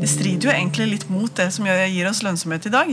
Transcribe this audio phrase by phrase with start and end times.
[0.00, 2.92] det strider jo egentlig litt mot det som gir oss lønnsomhet i dag.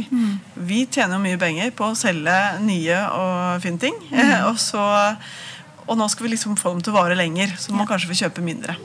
[0.68, 3.96] Vi tjener jo mye penger på å selge nye og fine ting.
[4.12, 4.84] eh, Og, så,
[5.88, 8.20] og nå skal vi liksom få dem til å vare lenger, så man kanskje få
[8.26, 8.76] kjøpe mindre.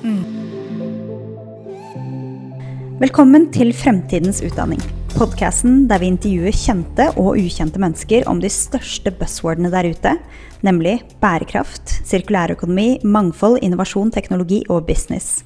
[3.03, 4.82] Velkommen til Fremtidens utdanning.
[5.16, 10.14] Podkasten der vi intervjuer kjente og ukjente mennesker om de største buzzwordene der ute,
[10.62, 15.43] nemlig bærekraft, sirkulærøkonomi, mangfold, innovasjon, teknologi og business.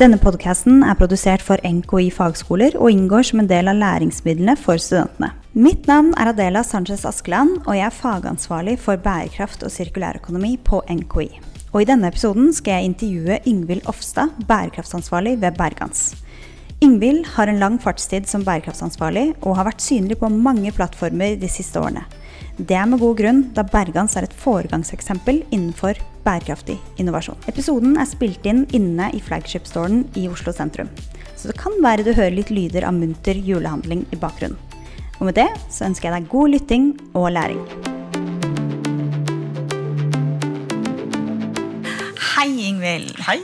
[0.00, 4.80] Denne podkasten er produsert for NKI fagskoler og inngår som en del av læringsmidlene for
[4.80, 5.34] studentene.
[5.52, 10.80] Mitt navn er Adela Sanchez Askeland, og jeg er fagansvarlig for bærekraft og sirkulærøkonomi på
[10.88, 11.28] NKI.
[11.74, 16.14] Og I denne episoden skal jeg intervjue Yngvild Ofstad, bærekraftsansvarlig ved Bergans.
[16.82, 21.52] Yngvild har en lang fartstid som bærekraftsansvarlig og har vært synlig på mange plattformer de
[21.52, 22.06] siste årene.
[22.58, 27.38] Det er med god grunn, da Bergans er et foregangseksempel innenfor bærekraftig innovasjon.
[27.48, 30.90] Episoden er spilt inn inne i flagship-storen i Oslo sentrum.
[31.36, 34.60] Så det kan være du hører litt lyder av munter julehandling i bakgrunnen.
[35.18, 37.91] Og med det så ønsker jeg deg god lytting og læring.
[42.42, 43.20] Hei, Ingvild.
[43.22, 43.36] Hei!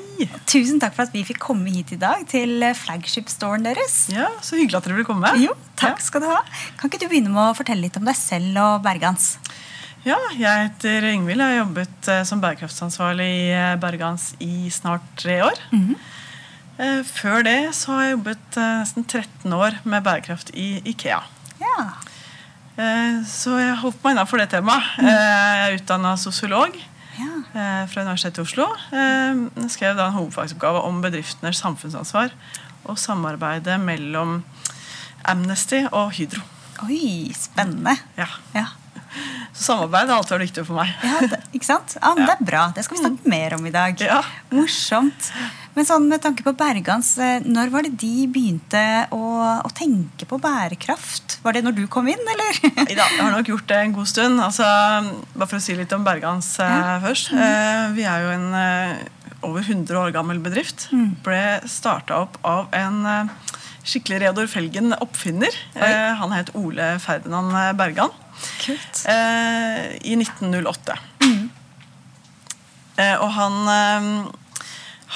[0.50, 4.08] Tusen takk for at vi fikk komme hit i dag til flagship-storen deres.
[4.10, 5.30] Ja, Så hyggelig at dere ville komme.
[5.38, 6.40] Jo, takk skal du ha.
[6.80, 9.36] Kan ikke du begynne med å fortelle litt om deg selv og Bergans?
[10.02, 11.38] Ja, jeg heter Ingvild.
[11.38, 15.62] Jeg har jobbet eh, som bærekraftsansvarlig i eh, Bergans i snart tre år.
[15.78, 21.22] Eh, Før det så har jeg jobbet eh, nesten 13 år med bærekraft i Ikea.
[21.62, 21.86] Ja.
[22.82, 24.90] Eh, Så jeg holdt meg innafor det temaet.
[25.06, 26.74] Eh, Jeg er utdanna sosiolog
[27.18, 27.32] ja.
[27.52, 28.66] eh, fra Universitetet i Oslo.
[28.92, 32.30] Eh, Jeg skrev da en hovedfagsoppgave om bedriftenes samfunnsansvar
[32.84, 34.42] og samarbeidet mellom
[35.24, 36.40] Amnesty og Hydro.
[36.86, 37.96] Oi, spennende.
[38.16, 38.28] Ja.
[38.54, 38.66] Ja.
[39.58, 40.92] Samarbeid har alltid vært viktig for meg.
[41.02, 41.96] Ja, det, ikke sant?
[41.98, 42.66] Ja, men Det er bra.
[42.74, 44.04] Det skal vi snakke mer om i dag.
[44.04, 44.20] Ja.
[44.54, 45.32] Morsomt.
[45.74, 48.80] Men sånn med tanke på Bergans, eh, når var det de begynte
[49.14, 49.22] å,
[49.62, 51.38] å tenke på bærekraft?
[51.44, 52.62] Var det når du kom inn, eller?
[52.88, 54.42] Ja, jeg har nok gjort det en god stund.
[54.42, 54.66] Altså,
[55.34, 56.98] bare for å si litt om Bergans ja.
[57.04, 57.30] først.
[57.34, 59.06] Eh, vi er jo en eh,
[59.46, 60.88] over 100 år gammel bedrift.
[61.24, 63.36] Ble starta opp av en eh,
[63.88, 65.54] skikkelig Reodor Felgen-oppfinner.
[65.74, 68.12] Eh, han het Ole Ferdinand Bergan.
[68.64, 69.04] Kult.
[69.08, 70.98] Eh, I 1908.
[72.98, 74.36] Eh, og han eh,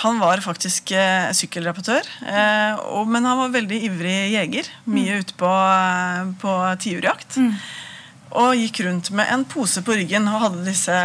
[0.02, 4.70] han var faktisk eh, sykkelrapportør, eh, og, men han var veldig ivrig jeger.
[4.88, 7.36] Mye ute på, eh, på tiurjakt.
[8.40, 10.96] Og gikk rundt med en pose på ryggen og hadde disse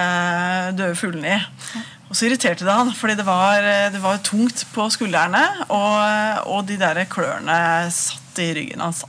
[0.80, 1.84] døde fuglene i.
[2.08, 6.48] Og så irriterte det han, fordi det var, eh, det var tungt på skuldrene, og,
[6.54, 7.58] og de der klørne
[7.92, 9.04] satt i ryggen hans.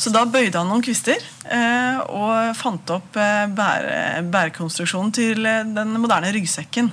[0.00, 5.62] Så da bøyde han noen kvister eh, og fant opp eh, bære, bærekonstruksjonen til eh,
[5.76, 6.90] den moderne ryggsekken.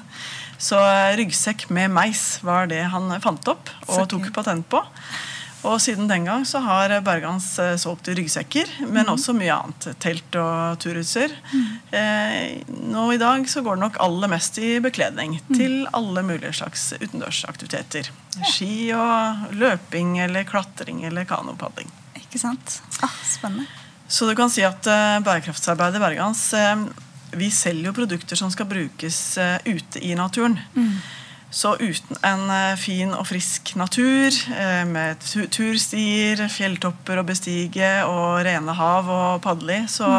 [0.60, 4.84] Så eh, ryggsekk med meis var det han fant opp og tok patent på.
[5.68, 9.12] Og siden den gang så har Bergans eh, solgt ryggsekker, men Mhm.
[9.16, 9.88] også mye annet.
[10.00, 11.34] Telt og turutstyr.
[11.92, 15.58] Eh, nå i dag så går det nok aller mest i bekledning Mhm.
[15.58, 18.10] til alle mulige slags utendørsaktiviteter.
[18.48, 21.92] Ski og løping eller klatring eller kanopadling.
[22.16, 22.82] Ikke sant?
[23.04, 23.68] Ah, spennende.
[24.08, 26.54] Så du kan si at eh, bærekraftsarbeidet Bergans
[27.32, 29.38] Vi selger jo produkter som skal brukes
[29.68, 30.58] ute i naturen.
[31.52, 35.24] Så uten en eh, fin og frisk natur eh, med
[35.54, 40.12] turstier, fjelltopper å bestige og rene hav å padle i, så,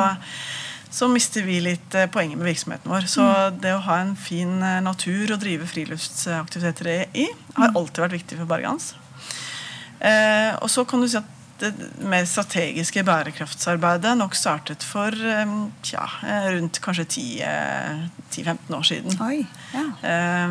[0.91, 3.07] så mister vi litt eh, poenget med virksomheten vår.
[3.11, 3.27] Så
[3.63, 7.29] det å ha en fin natur å drive friluftsaktiviteter i,
[7.61, 8.97] har alltid vært viktig for Bergans.
[10.01, 11.75] Eh, og så kan du si at det
[12.09, 15.13] mer strategiske bærekraftsarbeidet nok startet for
[15.85, 19.21] tja, eh, rundt kanskje 10, eh, 10-15 år siden.
[19.21, 19.85] Oi, ja.
[20.09, 20.49] Eh,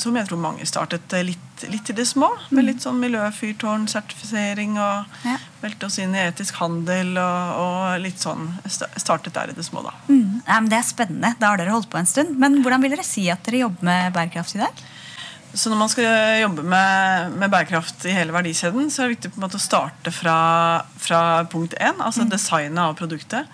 [0.00, 2.28] som jeg tror mange startet eh, litt, litt i det små.
[2.50, 5.36] Med litt sånn miljøfyrtårnsertifisering og Ja.
[5.62, 9.82] meldte oss inn i etisk handel og, og litt sånn Startet der i det små,
[9.84, 9.92] da.
[10.08, 10.40] Mm.
[10.46, 11.34] Ja, men det er spennende.
[11.40, 12.36] Da har dere holdt på en stund.
[12.38, 14.82] Men hvordan vil dere si at dere jobber med bærekraft i dag?
[15.54, 19.32] Så når man skal jobbe med, med bærekraft i hele verdikjeden, så er det viktig
[19.34, 20.36] på en måte å starte fra,
[20.96, 21.20] fra
[21.52, 23.50] punkt én, altså designet av produktet.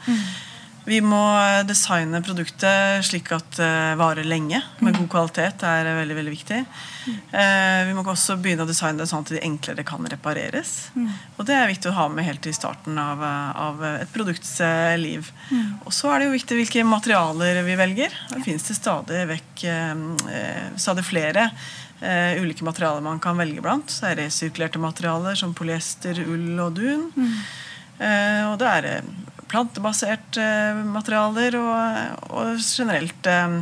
[0.88, 1.20] Vi må
[1.68, 5.58] designe produktet slik at det varer lenge, med god kvalitet.
[5.60, 6.60] Det er veldig veldig viktig.
[7.36, 10.72] Eh, vi må også begynne å designe det sånn at de enklere kan repareres.
[11.36, 13.20] Og det er viktig å ha med helt i starten av,
[13.68, 15.28] av et produkts eh, liv.
[15.84, 18.16] Og så er det jo viktig hvilke materialer vi velger.
[18.32, 19.92] Det finnes det stadig vekk eh,
[20.38, 21.50] eh, stadig flere
[21.98, 23.90] Uh, ulike materialer man kan velge blant.
[23.90, 27.08] Så er det resirkulerte materialer som polyester, ull og dun.
[27.98, 29.06] Eh, og det er eh,
[29.48, 33.60] plantebaserte eh, materialer og, og generelt eh,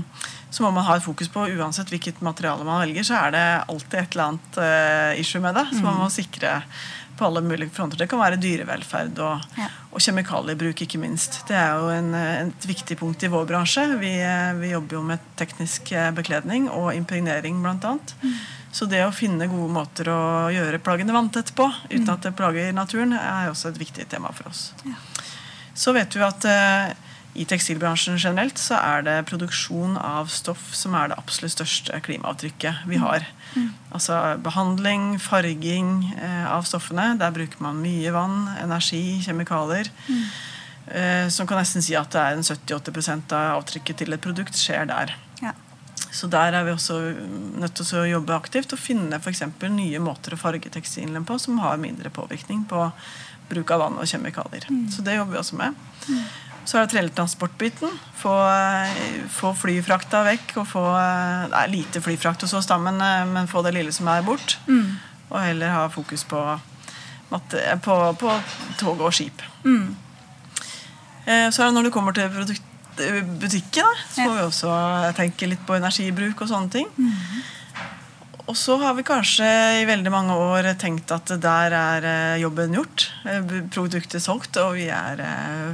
[0.57, 3.47] så må man ha et fokus på uansett hvilket materiale man velger, så er det
[3.69, 5.67] alltid et eller annet uh, issue med det.
[5.75, 6.63] Så man må sikre
[7.19, 7.99] på alle mulige fronter.
[8.01, 9.67] Det kan være dyrevelferd og, Ja.
[9.91, 11.43] og kjemikaliebruk, ikke minst.
[11.49, 13.85] Det er jo en, et viktig punkt i vår bransje.
[14.01, 17.97] Vi, eh, vi jobber jo med teknisk eh, bekledning og impregnering, bl.a.
[18.77, 20.21] Så det å finne gode måter å
[20.53, 24.53] gjøre plaggene vanntett på, uten at det plager naturen, er også et viktig tema for
[24.53, 24.71] oss.
[25.77, 26.95] Så vet vi at eh,
[27.37, 32.87] i tekstilbransjen generelt så er det produksjon av stoff som er det absolutt største klimaavtrykket
[32.89, 33.27] vi har.
[33.95, 37.13] Altså behandling, farging eh, av stoffene.
[37.21, 39.93] Der bruker man mye vann, energi, kjemikalier.
[40.87, 44.59] Eh, som kan nesten si at det er en 70-80 av avtrykket til et produkt
[44.59, 45.17] skjer der.
[45.43, 45.53] Ja.
[46.13, 46.99] Så der er vi også
[47.61, 51.59] nødt til å jobbe aktivt og finne eksempel nye måter å farge tekstilene på som
[51.61, 52.87] har mindre påvirkning på
[53.49, 54.67] bruk av vann og kjemikalier.
[54.91, 55.75] Så det jobber vi også med.
[56.67, 57.93] Så er det trelletransportbiten.
[58.19, 58.97] Få, eh,
[59.31, 60.57] få flyfrakta vekk.
[60.57, 63.75] og få, eh, Det er lite flyfrakt hos oss, da, men, eh, men få det
[63.75, 64.57] lille som er bort.
[65.31, 66.41] Og heller ha fokus på,
[67.31, 68.43] på, på
[68.79, 69.43] tog og skip.
[69.65, 69.95] Mm.
[71.27, 72.63] Så er det når det kommer til produkt,
[73.41, 74.25] butikken, da, så Ja.
[74.29, 76.87] må vi også tenke litt på energibruk og sånne ting.
[78.47, 79.47] Og så har vi kanskje
[79.81, 83.09] i veldig mange år tenkt at der er eh, jobben gjort.
[83.27, 85.23] eh, Produktet solgt, og vi er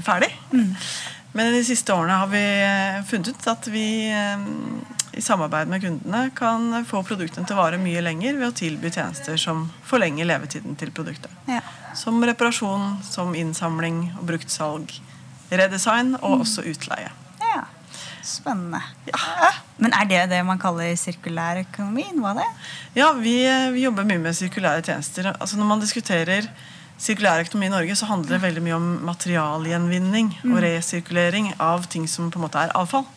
[0.05, 0.31] ferdig.
[0.55, 0.73] Mm.
[1.33, 4.43] Men de siste årene har vi eh, funnet ut at vi eh,
[5.13, 8.93] i samarbeid med kundene kan få produktene til å vare mye lenger ved å tilby
[8.93, 11.33] tjenester som forlenger levetiden til produktet.
[11.49, 11.61] Ja.
[11.97, 14.93] Som reparasjon, som innsamling og bruktsalg,
[15.53, 17.13] redesign og også utleie.
[18.23, 18.29] Ja.
[18.29, 18.81] Spennende.
[19.83, 22.05] Men er det det man kaller sirkulær økonomi?
[22.15, 22.51] Noe av det?
[23.01, 23.35] Ja, vi,
[23.75, 25.33] vi jobber mye med sirkulære tjenester.
[25.33, 26.47] Altså Når man diskuterer
[27.03, 32.07] sirkulær økonomi i Norge, så handler det veldig mye om materialgjenvinning og resirkulering av ting
[32.11, 33.09] som på en måte er avfall.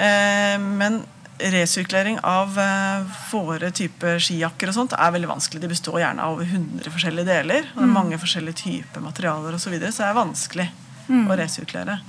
[0.00, 1.02] Eh, men
[1.40, 5.62] resirkulering av eh, våre typer skijakker og sånt er veldig vanskelig.
[5.62, 7.70] De består gjerne av over 100 forskjellige deler.
[7.74, 9.68] Og det er mange forskjellige typer materialer osv.
[9.68, 10.68] Så, videre, så det er vanskelig
[11.10, 12.00] å resirkulere.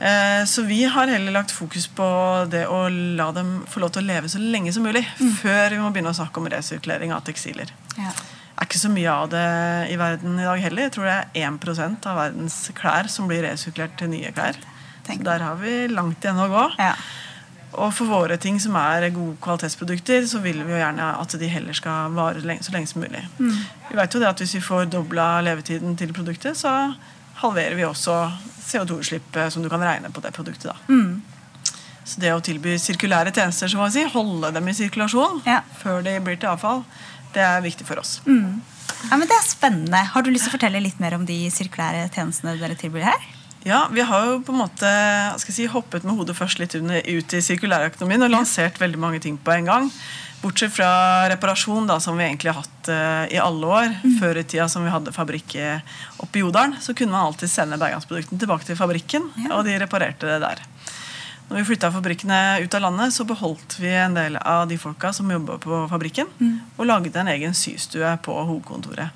[0.00, 2.06] Eh, Så vi har heller lagt fokus på
[2.50, 5.04] det å la dem få lov til å leve så lenge som mulig.
[5.42, 7.68] Før vi må begynne å snakke om resirkulering av tekstiler.
[7.98, 8.10] Ja.
[8.10, 9.44] Det er ikke så mye av det
[9.92, 10.82] i verden i dag heller.
[10.88, 14.56] Jeg tror det er 1 av verdens klær som blir resirkulert til nye klær.
[15.06, 15.20] Tenk.
[15.22, 16.64] Så der har vi langt igjen å gå.
[16.78, 16.94] Ja.
[17.80, 21.48] Og for våre ting som er gode kvalitetsprodukter, så vil vi jo gjerne at de
[21.48, 23.22] heller skal vare så lenge som mulig.
[23.38, 26.94] Vi vet jo det at hvis vi får dobla levetiden til produktet, så
[27.42, 28.14] halverer vi også
[28.70, 30.70] CO2-utslippet som du kan regne på det produktet.
[30.72, 30.76] da.
[32.04, 35.60] Så det å tilby sirkulære tjenester, så må jeg si, holde dem i sirkulasjon Ja.
[35.82, 36.84] før de blir til avfall,
[37.34, 38.20] det er viktig for oss.
[38.26, 40.04] ja, men Det er spennende.
[40.14, 43.20] Har du lyst til å fortelle litt mer om de sirkulære tjenestene dere tilbyr her?
[43.64, 46.96] Ja, Vi har jo på en måte skal si, hoppet med hodet først litt under,
[47.04, 49.90] ut i sirkulærøkonomien og lansert veldig mange ting på en gang.
[50.40, 53.96] Bortsett fra reparasjon, da, som vi egentlig har hatt uh, i alle år.
[54.20, 55.82] Før i tida som vi hadde fabrikk eh,
[56.16, 59.58] oppe i Jodalen, så kunne man alltid sende bergansproduktene tilbake til fabrikken, Ja.
[59.58, 60.62] og de reparerte det der.
[61.50, 65.12] Når vi flytta fabrikkene ut av landet, så beholdt vi en del av de folka
[65.12, 66.28] som jobba på fabrikken,
[66.78, 69.10] og lagde en egen systue på hovedkontoret.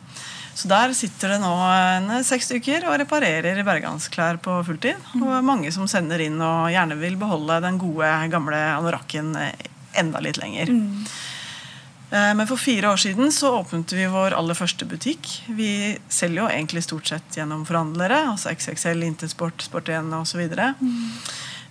[0.55, 5.01] Så der sitter det nå en seks stykker og reparerer bergansklær på fulltid.
[5.19, 9.71] Og mange som sender inn og gjerne vil beholde den gode, gamle anorakken eh,
[10.01, 10.71] enda litt lenger.
[10.71, 11.07] Mm.
[12.15, 15.27] Men for fire år siden så åpnet vi vår aller første butikk.
[15.51, 20.45] Vi selger jo egentlig stort sett gjennom forhandlere, altså XXL, Intersport, Sport1 osv.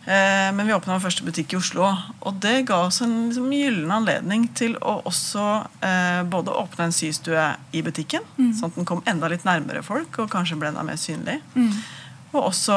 [0.05, 1.87] Eh, Men vi åpna vår første butikk i Oslo,
[2.19, 5.45] og det ga oss en liksom, gyllen anledning til å også
[5.79, 8.25] eh, både åpne en systue i butikken,
[8.57, 11.39] sånn at den kom enda litt nærmere folk og kanskje ble enda mer synlig.
[12.33, 12.73] Og også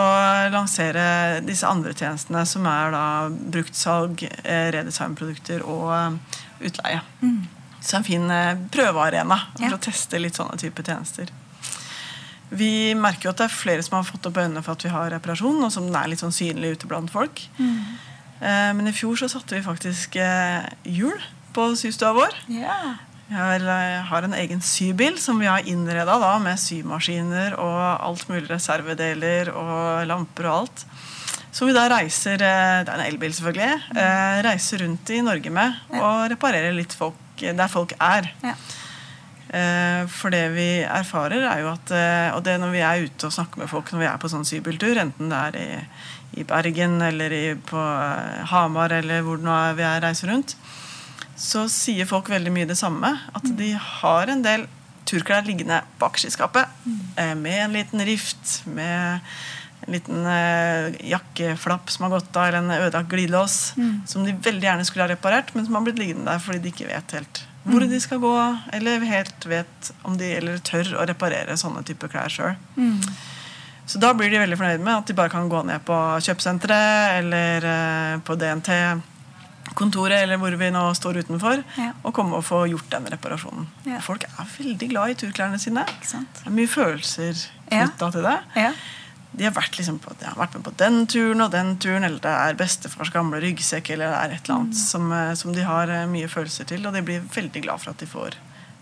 [0.52, 6.18] lansere disse andre tjenestene, som er da bruktsalg, eh, redesignprodukter og
[6.60, 7.00] utleie.
[7.22, 7.46] utleie.
[7.80, 9.76] Så en fin eh, prøvearena for Ja.
[9.76, 11.28] å teste litt sånne type tjenester.
[12.50, 14.88] Vi merker jo at det er flere som har fått opp øynene for at vi
[14.92, 17.40] har reparasjon, og som er litt sånn synlig ute blant folk.
[17.58, 17.80] Mm.
[18.76, 21.16] Men i fjor så satte vi faktisk eh, hjul
[21.56, 22.34] på systua vår.
[22.52, 22.96] Ja.
[23.28, 28.46] Vi har, en egen sybil som vi har innreda da, med symaskiner og alt mulig
[28.52, 30.84] reservedeler og lamper og alt.
[31.56, 33.76] Som vi da reiser eh, Det er en elbil, selvfølgelig.
[33.96, 38.28] eh, Reiser rundt i Norge med og reparerer litt folk der folk er.
[38.44, 38.54] Ja.
[39.56, 41.92] Eh, For det vi erfarer, er jo at
[42.36, 44.46] Og det når vi er ute og snakker med folk når vi er på sånn
[44.48, 47.82] sybiltur, enten det er i, i Bergen eller i, på
[48.52, 50.54] Hamar eller hvor vi er reiser rundt,
[51.36, 53.10] så sier folk veldig mye det samme.
[53.36, 54.66] At de har en del
[55.06, 57.16] turklær liggende bak skiskapet skapet.
[57.16, 59.20] eh, Med en liten rift, med
[59.86, 63.74] en liten eh, jakkeflapp som har gått av, eller en ødelagt glidelås,
[64.06, 66.72] som de veldig gjerne skulle ha reparert, men som har blitt liggende der fordi de
[66.74, 68.32] ikke vet helt hvor de skal gå,
[68.72, 72.54] eller helt vet om de eller tør å reparere sånne typer klær sjøl.
[73.86, 77.18] Så da blir de veldig fornøyd med at de bare kan gå ned på kjøpesenteret
[77.20, 78.36] eller eh, på
[79.66, 81.92] DNT-kontoret eller hvor vi nå står utenfor, Ja.
[82.04, 83.66] og komme og få gjort den reparasjonen.
[83.86, 83.98] Ja.
[84.00, 85.84] Folk er veldig glad i turklærne sine.
[85.84, 87.86] Det er mye følelser Ja.
[87.96, 88.38] til det.
[88.56, 88.72] Ja.
[89.36, 92.04] De har, vært liksom på, de har vært med på den turen og den turen,
[92.04, 95.52] eller det er bestefars gamle ryggsekk, eller det er et eller annet som, eh, som
[95.52, 98.30] de har eh, mye følelser til, og de blir veldig glad for at de får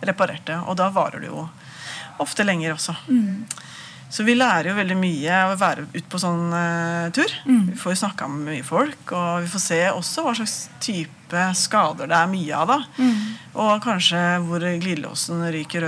[0.02, 0.56] reparert det.
[0.68, 1.48] Og da varer det jo
[2.20, 2.94] ofte lenger også.
[4.11, 7.30] Så vi lærer jo veldig mye av å være ute på sånn uh, tur.
[7.70, 11.46] Vi får jo snakka med mye folk, og vi får se også hva slags type
[11.58, 12.68] skader det er mye av.
[12.70, 12.76] da.
[13.58, 15.87] Og kanskje hvor glidelåsen ryker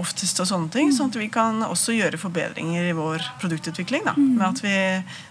[0.00, 0.90] oftest og sånne ting.
[0.94, 4.08] Sånn at vi kan også gjøre forbedringer i vår produktutvikling.
[4.08, 4.16] da.
[4.18, 4.74] Med at vi,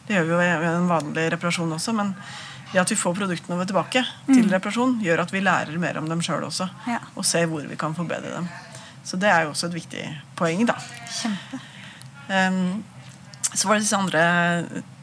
[0.07, 2.13] Det gjør vi jo i en vanlig reparasjon også, men
[2.71, 6.07] det at vi får produktene våre tilbake til reparasjon, gjør at vi lærer mer om
[6.07, 6.69] dem sjøl også.
[6.87, 7.01] Ja.
[7.17, 8.47] Og ser hvor vi kan forbedre dem.
[9.03, 10.05] Så det er jo også et viktig
[10.39, 10.63] poeng.
[10.69, 10.77] da.
[11.11, 11.59] Kjempe.
[12.31, 12.81] Ehm,
[13.51, 14.23] så var det disse andre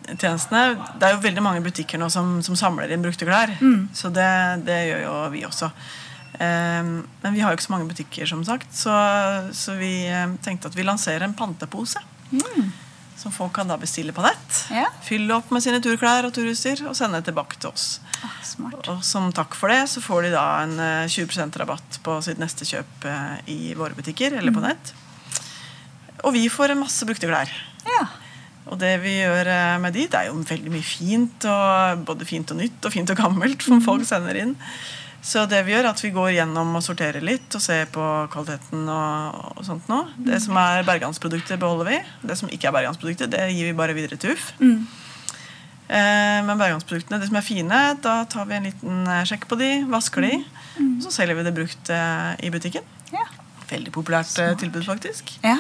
[0.08, 0.78] tjenestene.
[0.98, 3.52] Det er jo veldig mange butikker nå som, som samler inn brukte klær.
[3.96, 4.28] Så det,
[4.68, 5.70] det gjør jo vi også.
[6.38, 8.72] Um, men vi har jo ikke så mange butikker, som sagt.
[8.76, 8.92] Så,
[9.56, 12.00] så vi um, tenkte at vi lanserer en pantepose.
[13.18, 14.60] Som folk kan da bestille på nett.
[14.70, 14.86] Ja.
[15.02, 17.98] Fylle opp med sine turklær og turutstyr og sende tilbake til oss.
[18.22, 18.36] Ah.
[18.92, 22.38] Og som takk for det så får de da en eh, 20% rabatt på sitt
[22.38, 24.94] neste kjøp eh, i våre butikker eller på nett.
[26.28, 27.52] Og vi får en masse brukte klær.
[27.88, 28.04] Ja.
[28.68, 31.48] Og det vi gjør eh, med de, det er jo veldig mye fint.
[31.48, 34.54] Og både fint og nytt og fint og gammelt som folk sender inn.
[35.24, 38.04] Så det vi gjør, er at vi går gjennom og sorterer litt og ser på
[38.32, 38.84] kvaliteten.
[38.92, 40.04] og, og sånt nå.
[40.28, 41.98] Det som er bergansprodukter, beholder vi.
[42.30, 44.52] Det som ikke er bergansprodukter, det gir vi bare videre til UF.
[45.88, 49.56] Eh, men bergansproduktene, det som er fine, da tar vi en liten eh, sjekk på
[49.56, 50.32] de, vasker de,
[50.84, 52.84] og så selger vi det brukt eh, i butikken.
[53.08, 53.24] Ja.
[53.70, 54.60] Veldig populært Smart.
[54.60, 55.38] tilbud, faktisk.
[55.44, 55.56] ja.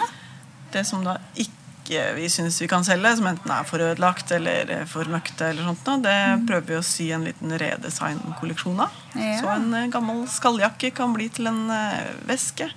[0.72, 1.58] Det som da ikke
[1.88, 5.64] vi syns vi kan selge, som enten er for ødelagt eller eh, for møkte, eller
[5.70, 6.16] sånt, det
[6.48, 8.98] prøver vi å sy en liten redesign-kolleksjon av.
[9.16, 9.38] Ja.
[9.40, 12.68] Så en eh, gammel skalljakke kan bli til en eh, veske.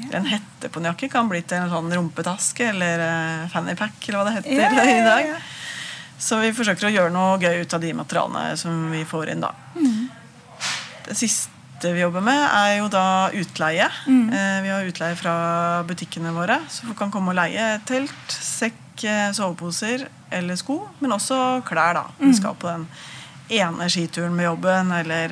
[0.00, 3.06] Eller en hette på en jakke kan bli til en sånn rumpetaske eller
[3.54, 5.50] fannypack, eller hva det heter Ja, ja, ja, i dag.
[6.18, 9.46] Så vi forsøker å gjøre noe gøy ut av de materialene som vi får inn,
[9.46, 9.54] da.
[11.06, 11.55] Det siste
[11.94, 13.04] vi jobber med, er jo da
[13.36, 13.88] utleie.
[14.06, 14.30] Mm.
[14.64, 15.34] vi har utleie fra
[15.86, 21.12] butikkene våre, så folk kan komme og leie telt, sekk, eh, soveposer eller sko, men
[21.12, 22.04] også klær, da.
[22.18, 22.86] Vi skal på den
[23.50, 25.28] ene skituren med jobben eller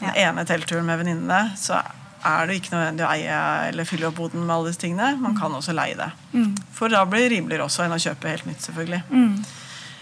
[0.00, 0.30] den Ja.
[0.30, 1.78] ene teltturen med venninnene, så
[2.24, 5.16] er det ikke nødvendig å eie eller fylle opp boden med alle disse tingene.
[5.20, 6.10] Man kan også leie det.
[6.72, 9.02] For da blir det rimeligere også enn å kjøpe helt nytt, selvfølgelig.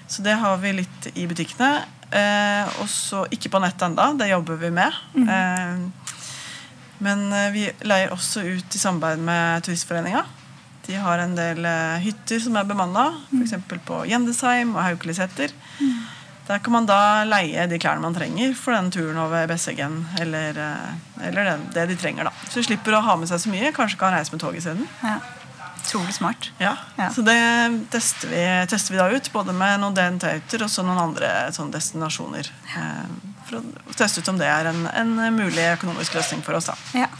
[0.08, 1.84] Så det har vi litt i butikkene.
[2.12, 5.00] Eh, og så ikke på nett enda, det jobber vi med.
[5.16, 6.06] Eh,
[7.02, 10.24] men eh, vi leier også ut i samarbeid med Turistforeninga.
[10.86, 11.66] De har en del
[12.02, 13.54] hytter som er bemanna, f.eks.
[13.86, 15.54] på Gjendesheim og Haukeliseter.
[16.48, 20.00] Der kan man da leie de klærne man trenger for den turen over Besseggen.
[20.20, 20.58] Eller,
[21.22, 22.48] eller det, det de trenger, da.
[22.48, 23.70] Så de slipper å ha med seg så mye.
[23.76, 24.90] Kanskje kan reise med tog isteden.
[25.06, 25.20] ja.
[25.92, 26.50] Utrolig smart.
[26.58, 27.10] Ja, Ja.
[27.12, 27.36] Så det
[27.90, 31.68] tester vi, tester vi da ut, både med noen DNT-hytter og så noen andre sånn
[31.74, 32.48] destinasjoner.
[32.48, 33.10] Eh,
[33.44, 36.70] for å teste ut om det er en, en mulig økonomisk løsning for oss.
[36.70, 36.76] da.
[36.96, 37.10] Ja.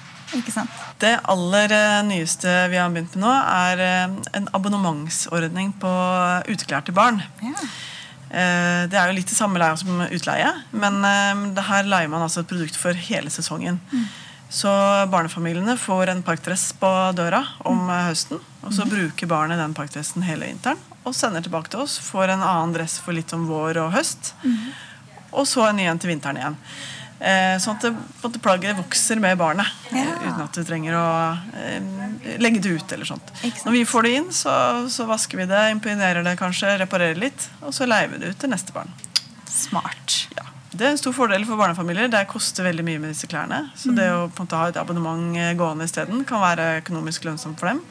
[1.02, 5.92] Det aller eh, nyeste vi har begynt med nå, er eh, en abonnementsordning på
[6.48, 7.20] uteklær til barn.
[7.44, 7.52] Ja.
[8.32, 11.02] Det er jo litt det samme leia som utleie, men
[11.52, 13.76] det her leier man altså et produkt for hele sesongen.
[14.52, 14.68] Så
[15.08, 18.40] barnefamiliene får en parkdress på døra om eh, høsten.
[18.62, 21.96] Og så bruker barnet den parkdressen hele vinteren og sender tilbake til oss.
[22.04, 24.34] Får en annen dress for litt om vår og høst.
[25.32, 26.58] Og så en ny en til vinteren igjen.
[27.22, 29.66] Eh, sånn at det, plagget vokser med barnet.
[29.94, 30.04] Ja.
[30.04, 31.06] eh, Uten at du trenger å
[31.58, 32.92] eh, legge det ut.
[32.92, 33.32] eller sånt.
[33.64, 34.52] Når vi får det inn, så,
[34.90, 37.48] så vasker vi det, imponerer det kanskje, reparerer litt.
[37.62, 38.90] Og så leier vi det ut til neste barn.
[39.48, 40.21] Smart.
[40.72, 40.78] Ja.
[40.78, 42.08] Det er en stor fordel for barnefamilier.
[42.12, 43.70] Det koster veldig mye med disse klærne.
[43.76, 47.24] Så det å på en måte ha et abonnement eh, gående isteden kan være økonomisk
[47.28, 47.82] lønnsomt for dem.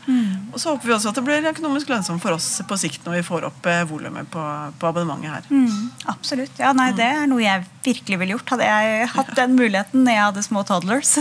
[0.52, 3.20] Og så håper vi også at det blir økonomisk lønnsomt for oss på sikt når
[3.20, 4.46] vi får opp eh, volumet på,
[4.82, 5.48] på abonnementet her.
[5.54, 6.58] Mm, absolutt.
[6.60, 8.50] Ja, nei, Det er noe jeg virkelig ville gjort.
[8.56, 11.16] Hadde jeg hatt den muligheten når jeg hadde små toddlers.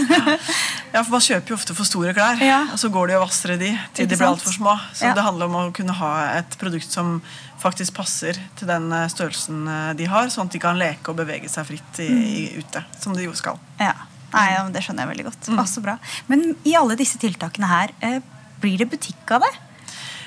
[0.90, 2.64] Ja, for Man kjøper jo ofte for store klær, Ja.
[2.72, 4.72] og så går de og vasser de til de blir altfor små.
[4.96, 5.14] Så Ja.
[5.14, 7.20] det handler om å kunne ha et produkt som
[7.60, 11.18] faktisk passer til den eh, størrelsen eh, de har, sånn at de kan leke og
[11.20, 13.60] bevege seg fritt i, i, ute, som de jo skal.
[13.82, 13.96] ja.
[14.30, 15.48] Nei, Det skjønner jeg veldig godt.
[15.50, 15.62] Mm.
[15.82, 15.96] bra.
[16.30, 18.20] Men i alle disse tiltakene her, eh,
[18.62, 19.50] blir det butikk av det?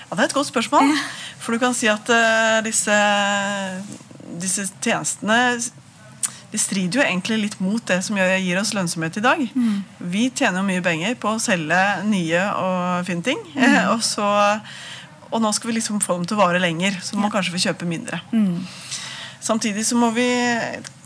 [0.09, 0.91] Ja, Det er et godt spørsmål.
[1.39, 2.97] For du kan si at uh, disse,
[4.43, 5.39] disse tjenestene
[6.53, 9.39] de strider jo egentlig litt mot det som gir oss lønnsomhet i dag.
[9.55, 9.79] Mm.
[10.13, 13.41] Vi tjener jo mye penger på å selge nye og fine ting.
[13.55, 13.79] Mm.
[13.95, 14.27] og, så,
[15.33, 17.35] og, nå skal vi liksom få dem til å vare lenger, så må ja.
[17.37, 18.21] kanskje vi kjøpe mindre.
[18.31, 18.61] Mm.
[19.43, 20.27] Samtidig så må vi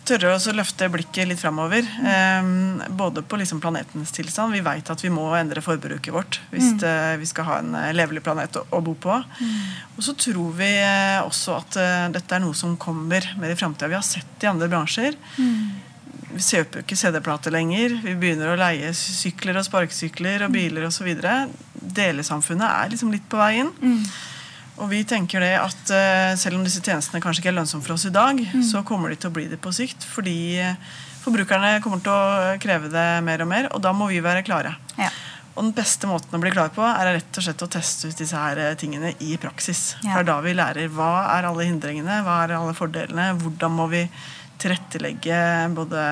[0.07, 1.87] tørre å løfte blikket litt framover.
[1.99, 4.53] Um, både på liksom planetens tilstand.
[4.55, 6.77] Vi vet at vi må endre forbruket vårt hvis mm.
[6.83, 9.17] det, vi skal ha en uh, levelig planet å, å bo på.
[9.17, 9.57] Mm.
[9.97, 11.79] Og så tror vi uh, også at
[12.15, 13.91] dette er noe som kommer mer i framtida.
[13.91, 15.17] Vi har sett det i andre bransjer.
[15.41, 15.86] Mm.
[16.27, 17.93] Vi kjøper ikke CD-plater lenger.
[18.03, 21.07] Vi begynner å leie sykler og sparkesykler og biler osv.
[21.97, 23.71] Delesamfunnet er liksom litt på vei inn.
[23.79, 24.01] Mm.
[24.77, 27.95] Og vi tenker det at uh, Selv om disse tjenestene kanskje ikke er lønnsomme for
[27.95, 28.65] oss i dag, mm.
[28.65, 30.05] så kommer de til å bli det på sikt.
[30.05, 30.75] Fordi eh,
[31.23, 34.75] forbrukerne kommer til å kreve det mer og mer, og da må vi være klare.
[34.99, 35.09] Ja.
[35.57, 38.19] Og den beste måten å bli klar på er rett og slett å teste ut
[38.19, 39.95] disse her eh, tingene i praksis.
[40.03, 40.11] Ja.
[40.11, 43.73] For det er da vi lærer hva er alle hindringene, hva er alle fordelene, hvordan
[43.73, 44.03] må vi
[44.61, 45.39] tilrettelegge
[45.75, 46.09] både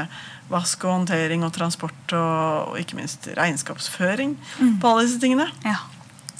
[0.51, 4.77] vask og håndtering og transport og, og ikke minst regnskapsføring mm.
[4.81, 5.49] på alle disse tingene.
[5.65, 5.79] Ja.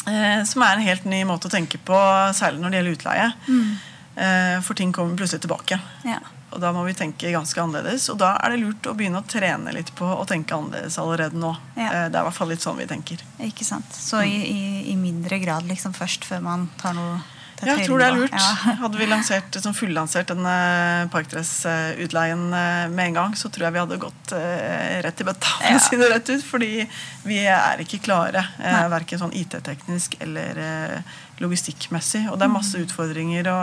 [0.05, 1.97] Eh, som er en helt ny måte å tenke på,
[2.37, 3.27] særlig når det gjelder utleie.
[3.49, 3.75] Mm.
[4.15, 5.79] Eh, for ting kommer plutselig tilbake.
[6.05, 6.21] Ja.
[6.55, 8.07] Og da må vi tenke ganske annerledes.
[8.13, 11.39] Og da er det lurt å begynne å trene litt på å tenke annerledes allerede
[11.41, 11.51] nå.
[11.75, 11.89] Ja.
[11.89, 13.23] Eh, det er i hvert fall litt sånn vi tenker.
[13.43, 13.89] Ikke sant.
[13.91, 17.17] Så i, i, i mindre grad liksom først før man tar noe
[17.61, 18.35] ja, jeg tror det er lurt.
[18.35, 18.73] Ja.
[18.83, 20.55] Hadde vi lansert, liksom fullansert denne
[21.13, 25.53] parkdressutleien eh, med en gang, så tror jeg vi hadde gått uh, rett i bøtta,
[25.61, 26.43] for å si det rett ut.
[26.45, 26.71] Fordi
[27.25, 30.59] vi er ikke klare, uh, verken sånn IT-teknisk eller
[31.43, 32.25] logistikkmessig.
[32.31, 32.87] Og det er masse mm.
[32.87, 33.59] utfordringer å,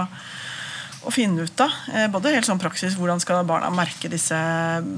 [1.02, 1.74] å finne ut av.
[1.90, 4.38] Uh, både helt sånn praksis, hvordan skal barna merke disse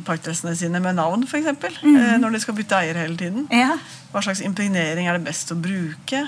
[0.06, 1.50] parkdressene sine med navn, f.eks.
[1.82, 1.96] Mm.
[1.96, 3.48] Uh, når de skal bytte eier hele tiden.
[3.54, 3.74] Ja.
[4.14, 6.20] Hva slags impregnering er det best å bruke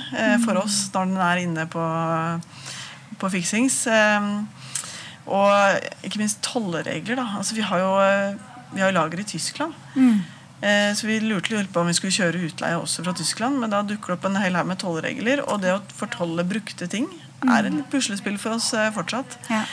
[0.42, 0.62] for mm.
[0.64, 1.84] oss når den er inne på
[3.16, 3.86] på fiksings.
[3.88, 4.46] Ehm,
[5.24, 7.22] og ikke minst tolleregler.
[7.38, 7.92] Altså, vi har jo
[8.74, 9.72] vi har lager i Tyskland.
[9.94, 10.20] Mm.
[10.60, 13.60] Eh, så vi lurte litt på om vi skulle kjøre utleie også fra Tyskland.
[13.60, 16.88] Men da dukker det opp en hel haug med tollregler, og det å fortolle brukte
[16.90, 17.25] ting mm.
[17.44, 19.38] Er et puslespill for oss eh, fortsatt.
[19.50, 19.64] Ja.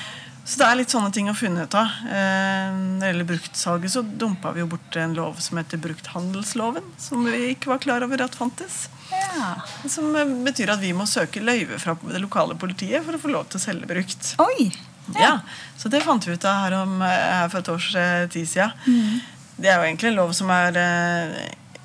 [0.43, 1.91] Så det er litt sånne ting å finne ut av.
[2.03, 6.89] Eh, når det gjelder bruktsalget, så dumpa vi jo bort en lov som heter brukthandelsloven.
[6.99, 8.87] Som vi ikke var klar over at fantes.
[9.13, 9.53] Ja.
[9.87, 13.31] Som eh, betyr at vi må søke løyve fra det lokale politiet for å få
[13.31, 14.33] lov til å selge brukt.
[14.43, 14.73] Oi!
[15.13, 15.19] Ja.
[15.19, 15.33] ja
[15.79, 17.89] så det fant vi ut av her, om, her for et års
[18.31, 18.75] tid siden.
[18.87, 19.49] Mm.
[19.55, 20.79] Det er jo egentlig en lov som er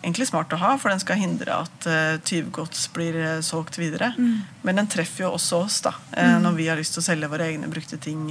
[0.03, 4.13] egentlig smart å ha, for den skal hindre at uh, tyvgods blir uh, solgt videre.
[4.19, 4.41] Mm.
[4.67, 6.45] Men den treffer jo også oss da, uh, mm.
[6.45, 8.29] når vi har lyst til å selge våre egne brukte ting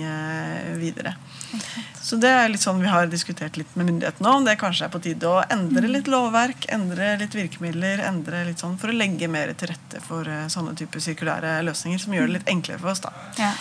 [0.78, 1.16] videre.
[1.56, 1.84] Okay.
[2.04, 4.94] Så det er litt sånn vi har diskutert litt med myndighetene om det kanskje er
[4.94, 5.94] på tide å endre mm.
[5.96, 10.28] litt lovverk, endre litt virkemidler, endre litt sånn for å legge mer til rette for
[10.52, 13.04] sånne typer sirkulære løsninger som gjør det litt enklere for oss.
[13.04, 13.14] da.
[13.42, 13.52] Ja.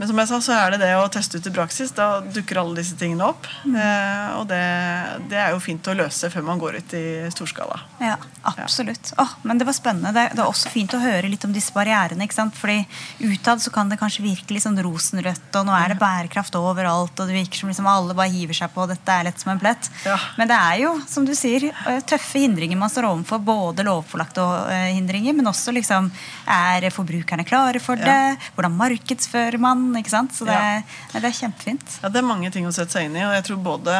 [0.00, 1.90] Men som jeg sa, så er det det å teste ut i praksis.
[1.92, 3.44] Da dukker alle disse tingene opp.
[3.68, 3.74] Mm.
[3.76, 4.60] Eh, og det,
[5.28, 7.02] det, er jo fint å løse før man går ut i
[7.34, 7.76] storskala.
[8.00, 8.14] Ja,
[8.48, 9.10] absolutt.
[9.12, 9.26] Ja.
[9.26, 10.14] Oh, men det var spennende.
[10.16, 12.24] Det, det, er også fint å høre litt om disse barrierene.
[12.24, 12.56] ikke sant?
[12.56, 12.78] Fordi
[13.28, 17.20] utad så kan det kanskje virke litt sånn rosenrødt, og nå er det bærekraft overalt,
[17.20, 19.52] og det virker som liksom alle bare hiver seg på, og dette er lett som
[19.52, 19.90] en plett.
[20.08, 20.16] Ja.
[20.40, 23.44] Men det er jo, som du sier, eh, tøffe hindringer man står overfor.
[23.44, 26.08] Både lovpålagte eh, hindringer, men også liksom
[26.50, 28.38] Er forbrukerne klare for det?
[28.56, 29.89] Hvordan markedsfører man?
[29.98, 30.34] Ikke sant?
[30.36, 30.84] Så det, ja.
[31.16, 31.98] det, er kjempefint.
[32.04, 33.26] Ja, det er mange ting å sette seg inn i.
[33.26, 33.96] Og jeg tror både,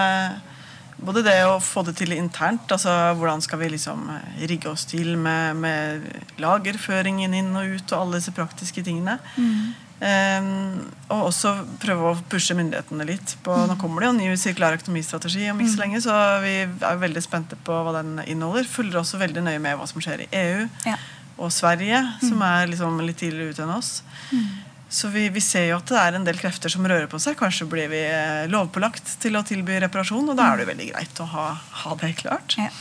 [1.02, 4.08] både det å få det til internt, altså hvordan skal vi liksom
[4.40, 6.08] rigge oss til med, med
[6.42, 9.18] lagerføringen inn og ut og alle disse praktiske tingene.
[9.36, 9.88] Mm.
[10.00, 11.50] Um, og også
[11.82, 13.34] prøve å pushe myndighetene litt.
[13.44, 13.66] På, mm.
[13.68, 15.82] Nå kommer det jo en ny sirkulær økonomistrategi om ikke så mm.
[15.82, 18.68] lenge, så vi er veldig spente på hva den inneholder.
[18.68, 20.96] Følger også veldig nøye med hva som skjer i EU ja.
[21.36, 22.46] og Sverige, som mm.
[22.48, 23.92] er liksom litt tidligere ute enn oss.
[24.32, 24.48] Mm.
[24.90, 27.36] Så vi, vi, ser jo at det er en del krefter som rører på seg.
[27.38, 30.88] Kanskje blir vi eh, lovpålagt til å tilby reparasjon, og da er det jo veldig
[30.90, 31.46] greit å ha,
[31.84, 32.56] ha det klart.
[32.58, 32.72] Ja.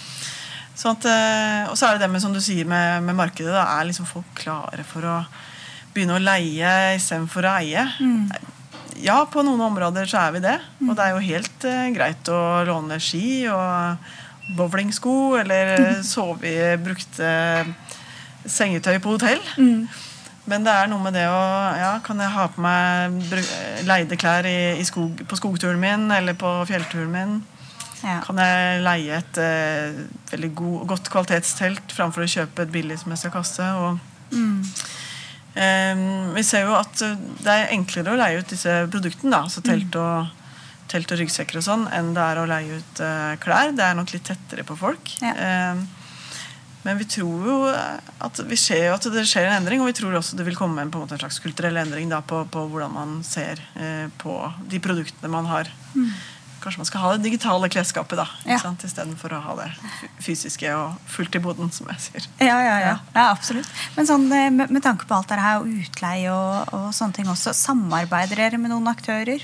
[0.73, 3.53] Sånn at, eh, og så er det det med som du sier med, med markedet.
[3.53, 5.19] Da er liksom folk klare for å
[5.93, 7.85] begynne å leie istedenfor å eie.
[8.01, 8.25] Mm.
[9.03, 10.57] Ja, på noen områder så er vi det.
[10.87, 14.09] Og det er jo helt eh, greit å låne ski og
[14.57, 15.75] bowlingsko eller
[16.15, 17.29] sove i brukte
[18.49, 19.43] sengetøy på hotell.
[19.61, 19.83] Mm.
[20.49, 21.39] Men det er noe med det å
[21.77, 23.21] ja, Kan jeg ha på meg
[23.87, 27.39] leide klær i, i skog, på skogturen min eller på fjellturen min?
[27.99, 28.19] Ja.
[28.23, 29.99] Kan jeg leie et eh,
[30.31, 33.67] veldig god, godt kvalitetstelt framfor å kjøpe et billig som jeg skal kaste?
[33.75, 33.99] Og,
[34.31, 34.61] mm.
[35.59, 36.03] eh,
[36.37, 39.91] vi ser jo at det er enklere å leie ut disse produktene, da, altså telt
[39.91, 39.99] mm.
[39.99, 40.55] og,
[40.89, 43.75] telt og ryggsekker og sånn, enn det er å leie ut eh, klær.
[43.75, 45.15] Det er nok litt tettere på folk.
[45.19, 45.35] Ja.
[45.75, 45.83] Um,
[46.89, 50.15] Men vi tror jo at, vi ser at det skjer en endring, og vi tror
[50.17, 52.95] også det vil komme en, en, måte, en slags kulturell endring da, på, på, hvordan
[52.95, 54.39] man ser eh, på
[54.71, 55.69] de produktene man har.
[55.93, 56.09] Mm.
[56.59, 58.59] Kanskje man skal ha det digitale klesskapet da, ja.
[58.59, 59.67] istedenfor å ha det
[60.23, 62.27] fysiske og fullt i boden, som jeg sier.
[62.43, 62.95] Ja, ja, ja.
[63.15, 63.69] ja absolutt.
[63.95, 67.15] Men sånn, eh, med, med, tanke på alt det her, og utleie og, og, sånne
[67.15, 69.43] ting også, samarbeider dere med noen aktører?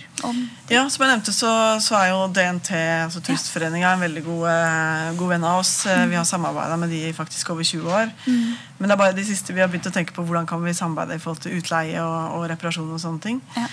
[0.71, 1.51] ja, som jeg nevnte, så,
[1.83, 2.71] så er jo DNT,
[3.05, 5.75] altså Turistforeninga, en veldig god, eh, god, venn av oss.
[5.87, 6.13] Mm.
[6.13, 8.15] Vi har samarbeida med de faktisk over 20 år.
[8.25, 8.55] Mm.
[8.77, 10.75] Men det er bare de siste vi har begynt å tenke på hvordan kan vi
[10.75, 13.39] samarbeide i forhold til utleie og, og reparasjon og sånne ting.
[13.55, 13.69] Ja.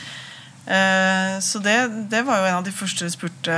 [0.63, 1.77] Eh, så det,
[2.11, 3.51] det, var jo en av de første spurte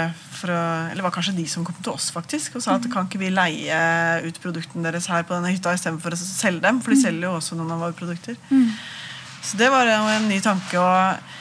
[0.49, 0.55] å,
[0.89, 3.29] Eller var kanskje de som kom til oss faktisk og sa at kan ikke vi
[3.33, 3.77] leie
[4.25, 6.81] ut produktene deres her på denne hytta istedenfor å selge dem?
[6.85, 7.05] For de mm.
[7.05, 8.37] selger jo også noen av våre produkter.
[8.49, 8.71] Mm.
[9.45, 10.81] Så det var jo en ny tanke.
[10.81, 11.33] og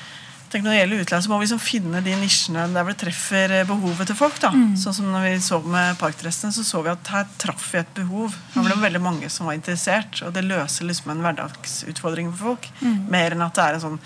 [0.54, 3.56] tenk Når det gjelder utleie, så må vi liksom finne de nisjene der det treffer
[3.70, 4.40] behovet til folk.
[4.44, 4.52] da.
[4.54, 4.76] Mm.
[4.80, 7.94] Sånn som når vi så med Parkdressene, så så vi at her traff vi et
[7.98, 8.36] behov.
[8.54, 12.54] Her ble det veldig mange som var interessert, og det løser liksom en hverdagsutfordring for
[12.54, 12.72] folk.
[12.84, 12.98] Mm.
[13.16, 14.02] Mer enn at det er en sånn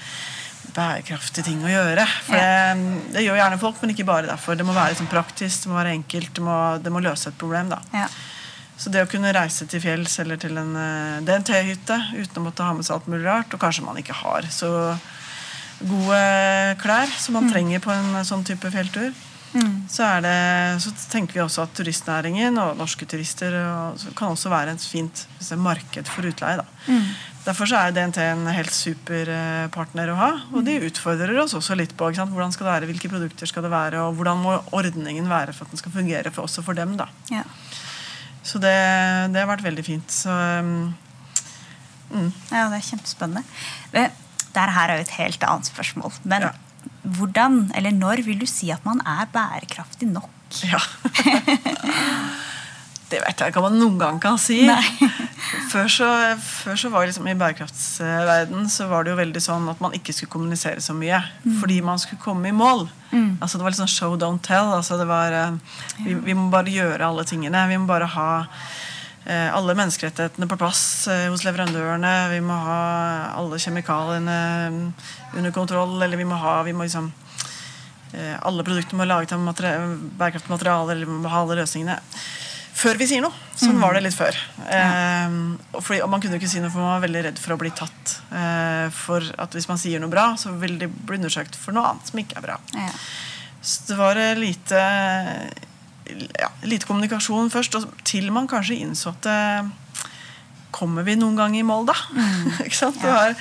[0.76, 2.06] bærekraftige ting å gjøre.
[2.26, 4.58] For det, det, gjør gjerne folk, men ikke bare derfor.
[4.58, 7.40] Det må være liksom praktisk, det må være enkelt, det må, det må løse et
[7.40, 7.72] problem.
[7.74, 7.82] da.
[7.96, 8.10] Ja.
[8.78, 12.66] Så det å kunne reise til fjells eller til en eh, DNT-hytte uten å måtte
[12.66, 14.70] ha med seg alt mulig rart, og kanskje man ikke har så
[15.78, 16.20] gode
[16.82, 17.54] klær som man mm.
[17.54, 19.10] trenger på en sånn type fjelltur,
[19.54, 19.74] mm.
[19.94, 20.38] så, det,
[20.82, 25.26] så, tenker vi også at turistnæringen og norske turister og, kan også være et fint
[25.58, 26.62] marked for utleie.
[26.62, 26.66] da.
[26.88, 27.10] Mm.
[27.48, 30.30] Derfor er DNT en helt super eh, partner å ha.
[30.52, 33.72] Og de utfordrer oss også litt på hvordan skal det være, hvilke produkter skal det
[33.72, 36.78] være, og hvordan må ordningen være for at den skal fungere for oss og for
[36.78, 36.98] dem.
[37.00, 37.08] da.
[37.32, 37.46] Ja.
[38.44, 38.76] Så det,
[39.32, 40.12] det, har vært veldig fint.
[40.12, 40.92] Så, um,
[42.12, 42.30] mm.
[42.52, 43.46] Ja, det er kjempespennende.
[43.96, 46.20] Dette her er jo et helt annet spørsmål.
[46.28, 46.54] Men ja.
[47.20, 50.36] hvordan, eller når, vil du si at man er bærekraftig nok?
[50.68, 50.84] Ja.
[53.08, 54.66] Det vet jeg ikke om man noen gang kan si.
[55.72, 56.08] før, så,
[56.44, 59.94] før så var det liksom I bærekraftsverden så var det jo veldig sånn at man
[59.96, 61.22] ikke skulle kommunisere så mye.
[61.46, 61.54] Mm.
[61.62, 62.90] Fordi man skulle komme i mål.
[63.14, 63.38] Mm.
[63.40, 64.74] Altså Det var litt sånn show, don't tell.
[64.76, 67.62] Altså det var, eh, vi, vi, må bare gjøre alle tingene.
[67.72, 68.32] Vi må bare ha
[69.24, 72.16] eh, alle menneskerettighetene på plass eh, hos leverandørene.
[72.34, 72.82] Vi må ha
[73.38, 74.42] alle kjemikaliene
[74.74, 74.82] mm,
[75.38, 75.96] under kontroll.
[76.02, 77.08] Eller vi må ha vi må liksom
[78.12, 80.98] eh, Alle produktene må laget av bærekraftige materialer.
[80.98, 82.02] Eller vi må ha alle løsningene
[82.78, 83.34] før vi sier noe.
[83.58, 84.38] Sånn var det litt før.
[84.68, 84.82] Ja.
[85.28, 85.38] Eh,
[85.80, 87.60] fordi, og man kunne jo ikke si noe, for man var veldig redd for å
[87.62, 88.18] bli tatt.
[88.30, 91.90] Eh, for at hvis man sier noe bra, så vil det bli undersøkt for noe
[91.94, 92.60] annet som ikke er bra.
[92.78, 92.92] Ja.
[93.68, 94.84] Så det var lite,
[96.38, 99.76] ja, lite kommunikasjon først, og til man kanskje innså at eh,
[100.78, 101.94] Kommer vi noen gang i mål, da?
[102.14, 102.50] Mm.
[102.68, 102.98] ikke sant?
[103.02, 103.34] Det var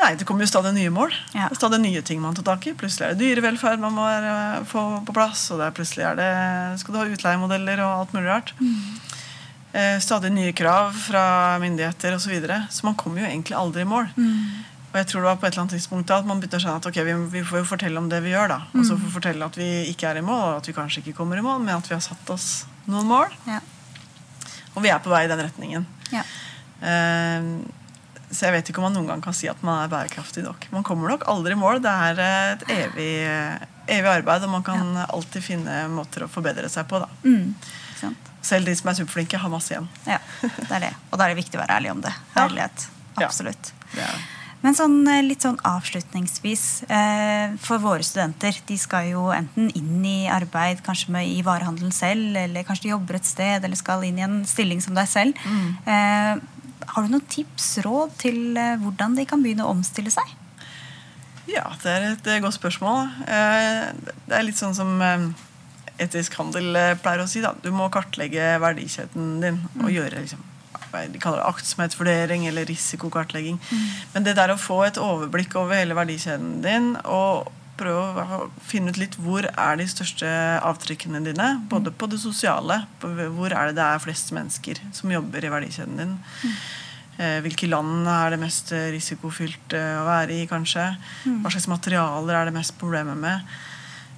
[0.00, 1.12] Nei, det kommer jo stadig nye mål.
[1.36, 1.50] Ja.
[1.56, 2.74] Stadig nye ting man tar tak i.
[2.78, 4.06] Plutselig er det dyrevelferd man må
[4.70, 5.50] få på plass.
[5.52, 6.30] Og er plutselig er det,
[6.80, 8.54] skal du ha utleiemodeller og alt mulig rart.
[8.60, 8.78] Mm.
[9.72, 11.22] Eh, stadig nye krav fra
[11.62, 12.24] myndigheter osv.
[12.24, 12.62] Så, videre.
[12.70, 14.08] så man kommer jo egentlig aldri i mål.
[14.16, 14.64] Mm.
[14.90, 16.80] Og jeg tror det var på et eller annet tidspunkt at man begynte å skjønne
[16.80, 18.48] at ok, vi, vi, får jo fortelle om det vi gjør.
[18.50, 18.60] da.
[18.72, 21.04] Og så får vi fortelle at vi ikke er i mål, og at vi kanskje
[21.04, 22.48] ikke kommer i mål, men at vi har satt oss
[22.90, 23.30] noen mål.
[23.46, 23.60] Ja.
[24.74, 25.86] Og vi er på vei i den retningen.
[26.10, 26.24] Ja.
[26.80, 27.52] Eh,
[28.30, 30.68] så jeg vet ikke om man noen gang kan si at man er bærekraftig nok.
[30.74, 31.82] Man kommer nok aldri i mål.
[31.82, 33.10] Det er et evig,
[33.90, 35.06] evig arbeid, og man kan ja.
[35.10, 37.02] alltid finne måter å forbedre seg på.
[37.26, 37.54] Mm,
[38.40, 39.88] Selv de som er superflinke, har masse igjen.
[40.06, 40.92] Ja, det er det.
[41.10, 42.14] Og da er det viktig å være ærlig om det.
[42.38, 42.86] Ærlighet.
[43.20, 43.72] Absolutt.
[43.98, 44.08] Ja.
[44.60, 50.04] Men sånn, eh, litt sånn avslutningsvis eh, For våre studenter de skal jo enten inn
[50.04, 54.04] i arbeid kanskje med, i varehandelen selv, eller kanskje de jobber et sted, eller skal
[54.04, 55.40] inn i en stilling som deg selv.
[55.48, 56.42] Mm.
[56.90, 60.36] Eh, har du noen tips, råd til eh, hvordan de kan begynne å omstille seg?
[61.50, 63.08] Ja, det er et godt spørsmål.
[63.26, 63.90] Eh,
[64.26, 65.30] det er litt sånn som eh,
[66.02, 67.42] etisk handel pleier å si.
[67.42, 67.54] Da.
[67.62, 69.94] Du må kartlegge verdikjeden din og mm.
[69.94, 70.42] gjøre liksom,
[70.90, 73.60] de kaller det aktsomhetsvurdering eller risikokartlegging.
[73.70, 73.88] Mm.
[74.14, 77.50] Men det der å få et overblikk over hele verdikjeden din og
[77.80, 80.28] prøve å finne ut litt hvor er de største
[80.66, 81.48] avtrykkene dine.
[81.72, 82.82] Både på det sosiale.
[83.00, 86.14] hvor er det det er flest mennesker som jobber i verdikjeden din.
[86.44, 86.54] Mm.
[87.44, 90.86] Hvilke land er det mest risikofylt eh, å være i, kanskje?
[91.26, 91.42] Mm.
[91.42, 93.44] Hva slags materialer er det mest problemer med?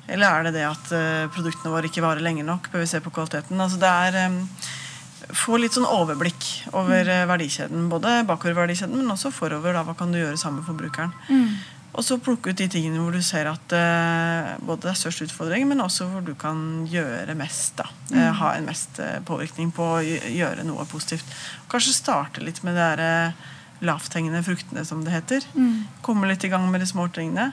[0.07, 2.71] Eller er det det at eh, produktene våre ikke varer lenge nok?
[2.71, 3.59] Bør vi se på kvaliteten?
[3.63, 4.39] Altså det er
[5.33, 6.45] Få litt sånn overblikk
[6.77, 7.29] over mm.
[7.31, 7.85] verdikjeden.
[7.89, 9.73] Både bakover verdikjeden, men også forover.
[9.73, 9.85] Da.
[9.87, 11.15] Hva kan du gjøre sammen med forbrukeren?
[11.31, 11.55] Mm.
[11.93, 15.27] Og så plukke ut de tingene hvor du ser at uh, både det er størst
[15.27, 17.77] utfordring, men også hvor du kan gjøre mest.
[17.81, 17.89] da.
[18.09, 18.17] Mm.
[18.17, 21.29] Uh, ha en mest uh, påvirkning på å gjøre noe positivt.
[21.73, 23.35] Kanskje starte litt med de der,
[23.83, 25.45] lavthengende fruktene, som det heter.
[25.59, 25.83] Mm.
[26.07, 27.51] Komme litt i gang med de små tingene.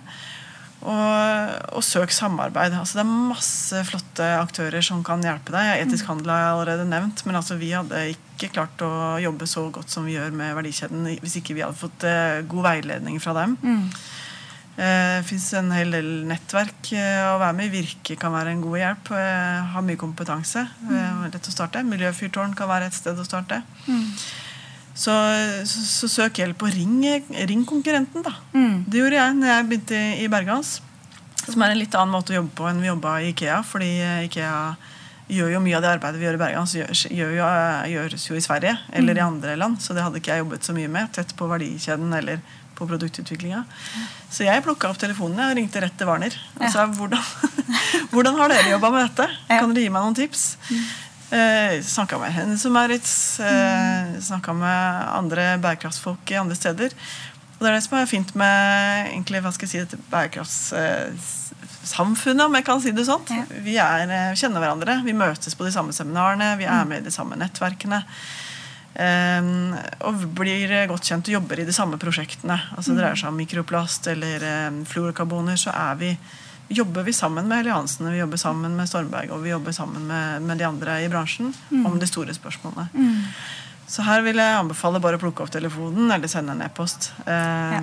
[0.80, 2.72] Og, og søk samarbeid.
[2.78, 5.82] Altså, det er masse flotte aktører som kan hjelpe deg.
[5.82, 9.66] Etisk handel har jeg allerede nevnt, men altså, vi hadde ikke klart å jobbe så
[9.74, 13.36] godt som vi gjør med verdikjeden hvis ikke vi hadde fått uh, god veiledning fra
[13.42, 13.58] dem.
[13.60, 13.90] Mm.
[14.80, 14.90] Det
[15.20, 17.82] uh, fins en hel del nettverk uh, å være med i.
[17.82, 19.10] Virke kan være en god hjelp.
[19.12, 20.64] Ha har mye kompetanse.
[20.88, 21.26] Mm.
[21.34, 21.84] lett å starte.
[21.84, 23.60] Miljøfyrtårn kan være et sted å starte.
[23.90, 24.06] Mm.
[25.00, 25.16] Så,
[25.68, 26.96] så, så, søk hjelp og ring,
[27.48, 28.34] ring konkurrenten, da.
[28.52, 28.86] Mm.
[28.88, 30.72] Det gjorde jeg når jeg begynte i Bergans.
[31.46, 33.62] Som er en litt annen måte å jobbe på enn vi jobba i Ikea.
[33.68, 33.92] Fordi
[34.28, 34.56] Ikea
[35.30, 37.50] gjør jo mye av det arbeidet vi gjør i Berghans gjør, gjør jo,
[37.94, 39.20] gjøres jo i Sverige eller mm.
[39.20, 39.82] i andre land.
[39.84, 41.12] Så det hadde ikke jeg jobbet så mye med.
[41.16, 42.42] Tett på verdikjeden eller
[42.80, 43.66] på produktutviklinga.
[44.32, 46.40] Så jeg plukka opp telefonen og ringte rett til Warner.
[46.60, 47.22] Og sa hvordan,
[48.14, 49.30] hvordan har dere jobba med dette?
[49.52, 50.50] Kan dere gi meg noen tips?
[50.72, 50.90] Mm.
[51.30, 53.38] Eh, snakka med Hennes og Maritz.
[53.40, 56.90] Eh, snakka med andre bærekraftsfolk i andre steder.
[57.60, 58.56] Og det er det som er fint med
[59.12, 63.26] egentlig, hva skal jeg si, dette bærekraftssamfunnet, om jeg kan si det sånn.
[63.36, 63.44] Ja.
[63.66, 64.94] Vi er, eh, kjenner hverandre.
[65.06, 66.58] Vi møtes på de samme seminarene.
[66.58, 66.90] Vi er mm.
[66.90, 68.00] med i de samme nettverkene.
[68.90, 72.58] Um, og blir godt kjent og jobber i de samme prosjektene.
[72.76, 75.60] altså Det dreier seg om mikroplast eller um, fluorkarboner.
[75.62, 76.10] Så er vi,
[76.82, 80.44] jobber vi sammen med alliansene, vi jobber sammen med Stormberg og vi jobber sammen med,
[80.50, 81.86] med de andre i bransjen mm.
[81.88, 82.90] om de store spørsmålene.
[82.94, 83.24] Mm.
[83.90, 87.72] Så her vil jeg anbefale bare å plukke opp telefonen eller sende en e-post eh,
[87.74, 87.80] ja.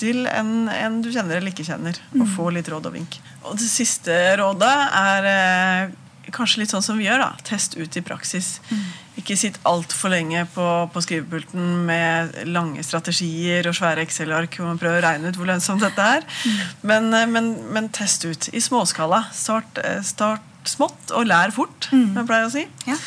[0.00, 2.32] til en, en, du kjenner eller ikke kjenner, og mm.
[2.34, 3.16] få litt råd og vink.
[3.46, 5.94] Og det siste rådet er eh,
[6.34, 7.22] kanskje litt sånn som vi gjør.
[7.22, 8.56] da, Test ut i praksis.
[8.70, 8.84] Mm.
[9.22, 14.80] Ikke sitt altfor lenge på, på, skrivepulten med lange strategier og svære Excel-ark hvor man
[14.80, 16.24] prøver å regne ut hvor lønnsomt dette er.
[16.24, 16.60] Mm.
[16.92, 19.26] Men, eh, men, men, test ut i småskala.
[19.36, 22.06] Start, eh, start smått og lær fort, mm.
[22.12, 22.66] som jeg pleier å si.
[22.88, 22.98] Ja.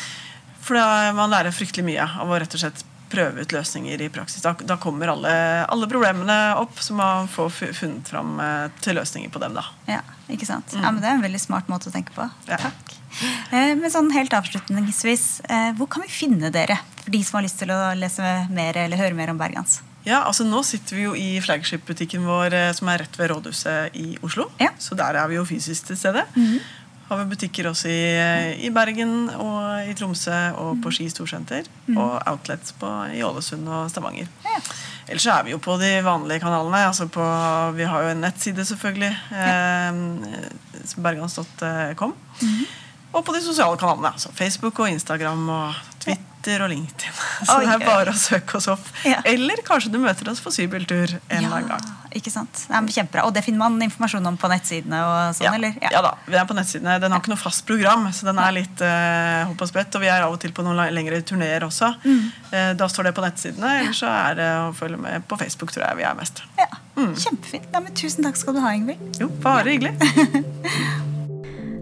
[0.66, 0.78] For
[1.14, 4.42] man lærer fryktelig mye av å rett og slett prøve ut løsninger i praksis.
[4.44, 5.32] Da, da kommer alle,
[5.64, 9.56] alle, problemene opp, så man får funnet fram eh, til løsninger på dem.
[9.58, 9.64] da.
[9.90, 10.74] Ja, ikke sant?
[10.74, 10.82] Mm.
[10.82, 12.28] Ja, men Det er en veldig smart måte å tenke på.
[12.50, 12.60] Ja.
[12.62, 12.94] Takk.
[13.50, 16.78] Eh, men sånn helt avslutningsvis, eh, hvor kan vi finne dere?
[17.04, 19.80] For de som har lyst til å lese mer eller høre mer om Bergans?
[20.06, 23.96] Ja, altså Nå sitter vi jo i flagship-butikken vår eh, som er rett ved rådhuset
[23.98, 24.50] i Oslo.
[24.62, 24.70] Ja.
[24.78, 26.26] Så der er vi jo fysisk til stede.
[26.36, 26.75] Mm -hmm
[27.08, 28.02] har vi butikker også i,
[28.66, 31.68] i, Bergen og i Tromsø og på Ski storsenter.
[31.86, 32.00] Mm.
[32.02, 34.30] Og outlets på, i Ålesund og Stavanger.
[34.46, 34.58] Ja.
[35.06, 36.82] Ellers er vi jo på de vanlige kanalene.
[36.88, 37.26] Altså på,
[37.78, 39.12] vi har jo en nettside, selvfølgelig.
[39.30, 39.90] Ja.
[39.92, 42.16] Eh, Bergans.com.
[42.42, 42.64] Mm.
[43.12, 44.12] Og på de sosiale kanalene.
[44.12, 45.74] Altså Facebook og Instagram og
[46.46, 47.14] Twitter og LinkedIn.
[47.46, 48.86] Så Oi, det er bare å søke oss opp.
[49.06, 49.18] Ja.
[49.26, 51.88] Eller kanskje du møter oss på sybiltur en ja, gang.
[52.16, 52.62] Ikke sant?
[52.68, 53.24] Det er kjempebra.
[53.26, 55.00] Og det finner man informasjon om på nettsidene?
[55.02, 55.54] og sånn, ja.
[55.58, 55.74] eller?
[55.82, 55.90] Ja.
[55.96, 56.02] ja.
[56.06, 56.98] da, vi er på nettsidene.
[57.02, 59.98] Den har ikke noe fast program, så den er litt uh, hopp og sprett.
[59.98, 61.90] Og vi er av og til på noen lengre turneer også.
[62.06, 62.22] Mm.
[62.52, 63.72] Uh, da står det på nettsidene.
[63.82, 66.44] Eller så er det å følge med på Facebook, tror jeg vi er mest.
[66.60, 67.16] Ja, mm.
[67.26, 67.68] Kjempefint.
[67.74, 69.20] Ja, men tusen takk skal du ha, Ingvild.
[69.20, 69.96] Jo, bare hyggelig.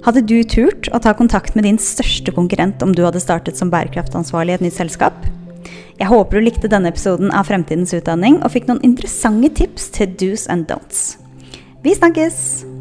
[0.05, 3.71] Hadde du turt å ta kontakt med din største konkurrent om du hadde startet som
[3.73, 5.17] bærekraftansvarlig i et nytt selskap?
[5.97, 10.13] Jeg håper du likte denne episoden av Fremtidens utdanning og fikk noen interessante tips til
[10.21, 11.15] do's and don'ts.
[11.81, 12.74] Vi snakkes!